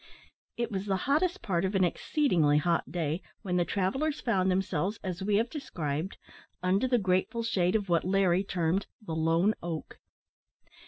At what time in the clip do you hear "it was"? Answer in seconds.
0.57-0.87